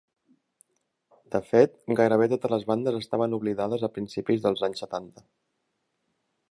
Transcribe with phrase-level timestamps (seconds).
[1.35, 5.29] De fet, gairebé totes les bandes estaven oblidades a principis dels anys setanta.